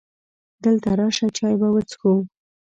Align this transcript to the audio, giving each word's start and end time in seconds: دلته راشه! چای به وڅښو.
دلته 0.63 0.89
راشه! 0.99 1.27
چای 1.37 1.55
به 1.61 1.67
وڅښو. 1.73 2.13